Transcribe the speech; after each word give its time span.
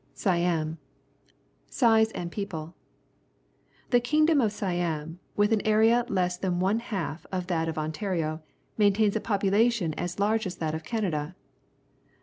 SI 0.15 0.29
AM 0.37 0.79
Size 1.69 2.09
and 2.13 2.31
People.— 2.31 2.73
The 3.91 3.99
kingdom 3.99 4.41
of 4.41 4.49
Siajn, 4.49 5.17
with 5.35 5.53
an 5.53 5.61
area 5.61 6.05
less 6.09 6.37
than 6.37 6.59
one 6.59 6.79
half 6.79 7.27
of 7.31 7.45
that 7.45 7.69
of 7.69 7.77
Ontario, 7.77 8.41
maintains 8.79 9.15
a 9.15 9.21
population 9.21 9.93
as 9.99 10.17
large 10.17 10.47
as 10.47 10.55
that 10.55 10.73
of 10.73 10.83
Canada. 10.83 11.35